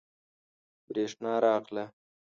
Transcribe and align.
بریښنا 0.87 1.33
راغله 1.45 1.85